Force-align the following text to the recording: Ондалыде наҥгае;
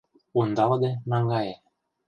Ондалыде 0.39 0.91
наҥгае; 1.11 1.53